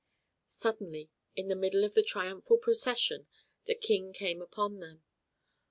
[0.47, 3.27] Suddenly, in the middle of the triumphal procession,
[3.65, 5.03] the King came upon them.